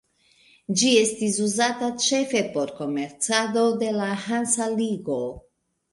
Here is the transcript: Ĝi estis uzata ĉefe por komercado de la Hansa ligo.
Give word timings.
Ĝi 0.79 0.87
estis 1.01 1.35
uzata 1.47 1.89
ĉefe 2.05 2.43
por 2.55 2.73
komercado 2.81 3.67
de 3.85 3.93
la 3.99 4.11
Hansa 4.27 4.71
ligo. 4.81 5.21